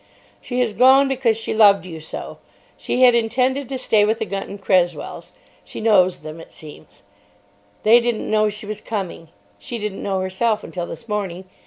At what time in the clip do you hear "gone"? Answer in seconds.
0.73-1.07